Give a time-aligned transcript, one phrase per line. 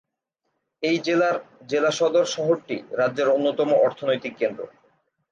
[0.83, 1.35] এই জেলার
[1.69, 4.61] জেলা সদর শহরটি রাজ্যের অন্যতম অর্থনৈতিক কেন্দ্র।